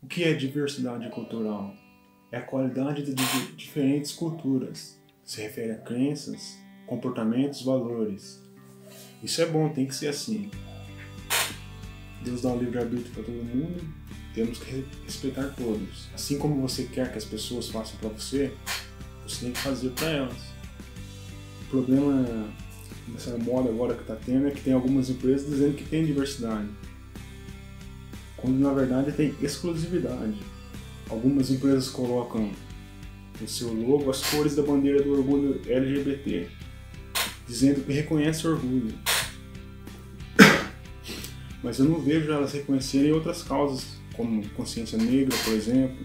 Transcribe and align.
O 0.00 0.06
que 0.06 0.22
é 0.22 0.32
diversidade 0.32 1.08
cultural? 1.10 1.74
É 2.30 2.38
a 2.38 2.42
qualidade 2.42 3.02
de 3.02 3.14
diferentes 3.56 4.12
culturas. 4.12 4.96
Se 5.24 5.42
refere 5.42 5.72
a 5.72 5.78
crenças, 5.78 6.56
comportamentos, 6.86 7.62
valores. 7.62 8.40
Isso 9.22 9.42
é 9.42 9.46
bom, 9.46 9.68
tem 9.70 9.86
que 9.86 9.94
ser 9.94 10.08
assim. 10.08 10.50
Deus 12.22 12.42
dá 12.42 12.50
o 12.50 12.58
livre-arbítrio 12.58 13.12
para 13.12 13.24
todo 13.24 13.44
mundo, 13.44 13.84
temos 14.34 14.58
que 14.58 14.84
respeitar 15.04 15.52
todos. 15.56 16.08
Assim 16.14 16.38
como 16.38 16.62
você 16.62 16.84
quer 16.84 17.10
que 17.10 17.18
as 17.18 17.24
pessoas 17.24 17.68
façam 17.68 17.98
para 17.98 18.10
você, 18.10 18.54
você 19.26 19.46
tem 19.46 19.52
que 19.52 19.58
fazer 19.58 19.90
para 19.90 20.10
elas. 20.10 20.42
O 21.62 21.64
problema 21.70 22.48
nessa 23.08 23.36
moda 23.36 23.68
agora 23.68 23.94
que 23.94 24.02
está 24.02 24.14
tendo 24.14 24.46
é 24.46 24.52
que 24.52 24.60
tem 24.60 24.72
algumas 24.72 25.10
empresas 25.10 25.50
dizendo 25.50 25.74
que 25.74 25.84
tem 25.84 26.06
diversidade, 26.06 26.68
quando 28.38 28.58
na 28.58 28.72
verdade 28.72 29.12
tem 29.12 29.34
exclusividade. 29.42 30.38
Algumas 31.10 31.50
empresas 31.50 31.88
colocam 31.88 32.50
no 33.40 33.48
seu 33.48 33.72
logo 33.72 34.10
as 34.10 34.22
cores 34.30 34.56
da 34.56 34.62
bandeira 34.62 35.02
do 35.02 35.12
orgulho 35.12 35.60
LGBT, 35.66 36.48
dizendo 37.46 37.84
que 37.84 37.92
reconhece 37.92 38.46
o 38.46 38.52
orgulho. 38.52 38.94
Mas 41.62 41.78
eu 41.78 41.86
não 41.86 42.00
vejo 42.00 42.30
elas 42.30 42.52
reconhecerem 42.52 43.12
outras 43.12 43.42
causas, 43.42 43.98
como 44.14 44.46
consciência 44.50 44.98
negra, 44.98 45.36
por 45.44 45.52
exemplo, 45.54 46.04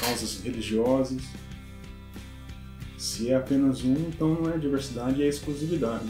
causas 0.00 0.40
religiosas. 0.42 1.22
Se 2.98 3.30
é 3.30 3.36
apenas 3.36 3.84
um, 3.84 3.94
então 4.08 4.34
não 4.34 4.52
é 4.52 4.58
diversidade, 4.58 5.22
é 5.22 5.28
exclusividade. 5.28 6.08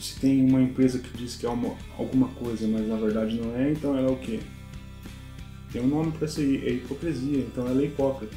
Se 0.00 0.18
tem 0.18 0.44
uma 0.44 0.62
empresa 0.62 0.98
que 0.98 1.16
diz 1.16 1.36
que 1.36 1.44
é 1.44 1.48
uma, 1.48 1.76
alguma 1.98 2.28
coisa, 2.28 2.66
mas 2.66 2.88
na 2.88 2.96
verdade 2.96 3.38
não 3.38 3.54
é, 3.54 3.70
então 3.70 3.96
ela 3.96 4.08
é 4.08 4.10
o 4.10 4.16
quê? 4.16 4.40
Tem 5.70 5.82
um 5.82 5.86
nome 5.86 6.10
para 6.12 6.26
isso 6.26 6.40
aí, 6.40 6.66
é 6.66 6.70
hipocrisia, 6.72 7.38
então 7.38 7.66
ela 7.68 7.82
é 7.82 7.84
hipócrita. 7.84 8.36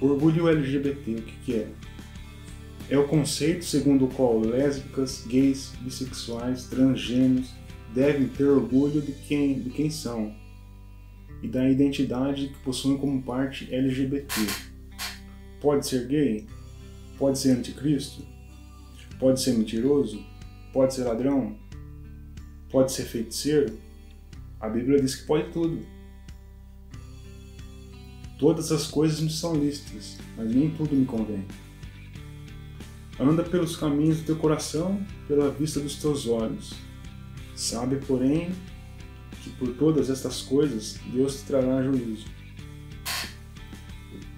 Orgulho 0.00 0.48
LGBT, 0.48 1.12
o 1.12 1.22
que, 1.22 1.36
que 1.44 1.54
é? 1.56 1.68
É 2.88 2.98
o 2.98 3.06
conceito 3.06 3.64
segundo 3.64 4.06
o 4.06 4.08
qual 4.08 4.40
lésbicas, 4.40 5.24
gays, 5.26 5.72
bissexuais, 5.82 6.64
transgêneros 6.64 7.50
devem 7.94 8.28
ter 8.28 8.44
orgulho 8.44 9.00
de 9.02 9.12
quem, 9.12 9.60
de 9.60 9.70
quem 9.70 9.90
são 9.90 10.34
e 11.42 11.48
da 11.48 11.68
identidade 11.68 12.48
que 12.48 12.58
possuem 12.60 12.96
como 12.96 13.22
parte 13.22 13.72
LGBT. 13.72 14.34
Pode 15.60 15.86
ser 15.86 16.06
gay? 16.06 16.46
Pode 17.18 17.38
ser 17.38 17.50
anticristo? 17.50 18.31
Pode 19.22 19.40
ser 19.40 19.52
mentiroso? 19.52 20.20
Pode 20.72 20.94
ser 20.94 21.04
ladrão? 21.04 21.56
Pode 22.68 22.90
ser 22.90 23.04
feiticeiro? 23.04 23.78
A 24.58 24.68
Bíblia 24.68 25.00
diz 25.00 25.14
que 25.14 25.28
pode 25.28 25.52
tudo. 25.52 25.78
Todas 28.36 28.72
as 28.72 28.88
coisas 28.88 29.20
me 29.20 29.30
são 29.30 29.54
lícitas, 29.54 30.18
mas 30.36 30.52
nem 30.52 30.70
tudo 30.70 30.96
me 30.96 31.06
convém. 31.06 31.46
Anda 33.20 33.44
pelos 33.44 33.76
caminhos 33.76 34.18
do 34.18 34.26
teu 34.26 34.36
coração, 34.38 35.00
pela 35.28 35.52
vista 35.52 35.78
dos 35.78 35.94
teus 36.02 36.26
olhos. 36.26 36.74
Sabe, 37.54 38.04
porém, 38.04 38.50
que 39.44 39.50
por 39.50 39.68
todas 39.74 40.10
estas 40.10 40.42
coisas 40.42 40.98
Deus 41.12 41.36
te 41.36 41.46
trará 41.46 41.80
juízo. 41.80 42.26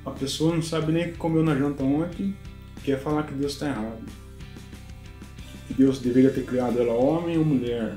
A 0.04 0.10
pessoa 0.10 0.54
não 0.54 0.60
sabe 0.60 0.92
nem 0.92 1.08
o 1.08 1.12
que 1.12 1.16
comeu 1.16 1.42
na 1.42 1.56
janta 1.56 1.82
ontem, 1.82 2.36
quer 2.84 3.00
falar 3.00 3.22
que 3.22 3.32
Deus 3.32 3.52
está 3.52 3.68
errado. 3.70 4.23
Deus 5.76 5.98
deveria 5.98 6.30
ter 6.30 6.44
criado 6.44 6.78
ela 6.78 6.92
homem 6.92 7.36
ou 7.36 7.44
mulher. 7.44 7.96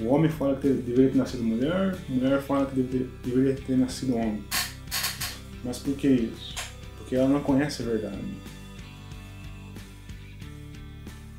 O 0.00 0.06
homem 0.08 0.30
fala 0.30 0.56
que 0.56 0.68
deveria 0.68 1.10
ter 1.10 1.16
nascido 1.16 1.42
mulher, 1.42 1.96
a 2.08 2.12
mulher 2.12 2.40
fala 2.42 2.66
que 2.66 2.80
deveria 3.24 3.54
ter 3.54 3.76
nascido 3.76 4.14
homem. 4.14 4.44
Mas 5.64 5.78
por 5.78 5.96
que 5.96 6.06
isso? 6.06 6.54
Porque 6.96 7.16
ela 7.16 7.28
não 7.28 7.40
conhece 7.40 7.82
a 7.82 7.86
verdade. 7.86 8.18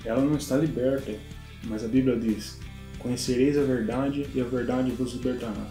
Ela 0.04 0.22
não 0.22 0.36
está 0.36 0.58
liberta, 0.58 1.14
mas 1.66 1.84
a 1.84 1.88
Bíblia 1.88 2.20
diz: 2.20 2.60
Conhecereis 2.98 3.58
a 3.58 3.64
verdade 3.64 4.28
e 4.34 4.42
a 4.42 4.44
verdade 4.44 4.92
vos 4.92 5.14
libertará. 5.14 5.70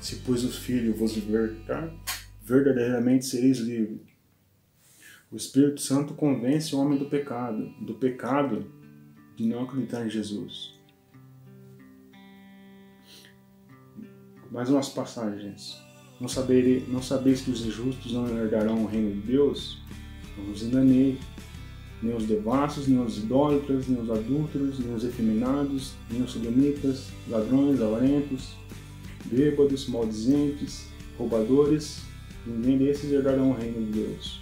Se, 0.00 0.16
pois, 0.16 0.44
o 0.44 0.50
Filho 0.50 0.94
vos 0.94 1.14
libertar, 1.14 1.90
verdadeiramente 2.42 3.26
sereis 3.26 3.58
livres. 3.58 4.00
O 5.30 5.36
Espírito 5.36 5.80
Santo 5.80 6.14
convence 6.14 6.74
o 6.74 6.78
homem 6.78 6.98
do 6.98 7.04
pecado, 7.04 7.72
do 7.80 7.94
pecado 7.94 8.79
de 9.36 9.46
não 9.46 9.64
acreditar 9.64 10.06
em 10.06 10.10
Jesus. 10.10 10.74
Mais 14.50 14.68
umas 14.68 14.88
passagens. 14.88 15.80
Não, 16.20 16.28
saberei, 16.28 16.84
não 16.88 17.00
sabeis 17.00 17.40
que 17.40 17.50
os 17.50 17.64
injustos 17.64 18.12
não 18.12 18.28
herdarão 18.28 18.84
o 18.84 18.86
reino 18.86 19.12
de 19.14 19.20
Deus? 19.20 19.78
Não 20.36 20.44
vos 20.46 20.62
enganei. 20.62 21.18
Nem 22.02 22.16
os 22.16 22.26
devassos, 22.26 22.88
nem 22.88 23.00
os 23.00 23.18
idólatras, 23.18 23.86
nem 23.86 24.00
os 24.00 24.10
adúlteros, 24.10 24.78
nem 24.78 24.94
os 24.94 25.04
efeminados, 25.04 25.92
nem 26.10 26.22
os 26.22 26.32
sodomitas, 26.32 27.08
ladrões, 27.28 27.80
avarentos, 27.80 28.54
bêbados, 29.26 29.86
maldizentes, 29.86 30.88
roubadores, 31.18 32.02
ninguém 32.46 32.78
desses 32.78 33.12
herdarão 33.12 33.50
o 33.50 33.54
reino 33.54 33.84
de 33.86 34.00
Deus. 34.00 34.40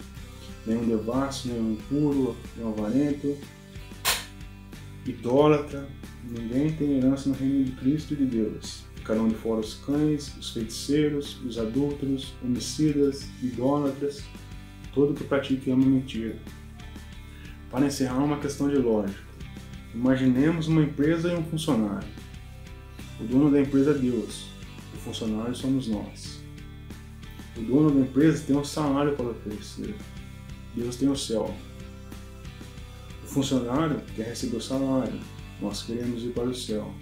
Nenhum 0.67 0.87
devasso, 0.87 1.49
nenhum 1.49 1.73
impuro, 1.73 2.37
nenhum 2.57 2.71
avarento, 2.71 3.37
idólatra, 5.11 5.89
ninguém 6.25 6.73
tem 6.73 6.99
herança 6.99 7.29
no 7.29 7.35
reino 7.35 7.65
de 7.65 7.73
Cristo 7.73 8.15
e 8.15 8.17
de 8.17 8.27
Deus 8.27 8.89
ficarão 9.09 9.27
de 9.27 9.35
fora 9.37 9.61
os 9.61 9.75
cães, 9.77 10.37
os 10.37 10.51
feiticeiros, 10.51 11.41
os 11.43 11.59
adúlteros, 11.59 12.35
homicidas, 12.45 13.27
idólatras, 13.43 14.23
todo 14.93 15.15
que 15.15 15.25
pratique 15.25 15.71
ama 15.71 15.87
mentira. 15.87 16.37
Para 17.71 17.87
encerrar, 17.87 18.23
uma 18.23 18.39
questão 18.39 18.69
de 18.69 18.77
lógica. 18.77 19.27
Imaginemos 19.95 20.69
uma 20.69 20.83
empresa 20.83 21.33
e 21.33 21.35
um 21.35 21.43
funcionário. 21.43 22.07
O 23.19 23.25
dono 23.25 23.51
da 23.51 23.59
empresa 23.59 23.93
é 23.93 23.95
Deus, 23.95 24.49
o 24.95 24.99
funcionário 24.99 25.55
somos 25.55 25.89
nós. 25.89 26.43
O 27.57 27.63
dono 27.63 27.91
da 27.91 28.01
empresa 28.01 28.45
tem 28.47 28.57
um 28.57 28.65
salário 28.65 29.17
para 29.17 29.31
oferecer. 29.31 29.95
Deus 30.77 30.97
tem 30.97 31.09
o 31.09 31.17
céu. 31.17 31.55
Funcionário 33.39 34.01
quer 34.17 34.31
receber 34.31 34.57
o 34.57 34.61
salário. 34.61 35.21
Nós 35.61 35.85
queremos 35.85 36.25
ir 36.25 36.31
para 36.31 36.43
o 36.43 36.55
céu. 36.55 36.93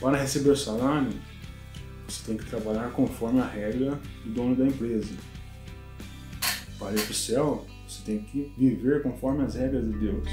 Para 0.00 0.16
receber 0.16 0.48
o 0.48 0.56
salário, 0.56 1.12
você 2.08 2.24
tem 2.24 2.38
que 2.38 2.46
trabalhar 2.46 2.90
conforme 2.92 3.38
a 3.38 3.44
regra 3.44 4.00
do 4.24 4.32
dono 4.32 4.56
da 4.56 4.66
empresa. 4.66 5.12
Para 6.78 6.92
ir 6.94 7.02
para 7.02 7.10
o 7.10 7.14
céu, 7.14 7.66
você 7.86 8.02
tem 8.02 8.22
que 8.22 8.50
viver 8.56 9.02
conforme 9.02 9.44
as 9.44 9.54
regras 9.54 9.84
de 9.84 9.98
Deus. 9.98 10.26